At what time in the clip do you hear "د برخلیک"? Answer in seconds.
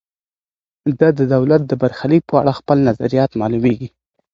1.67-2.23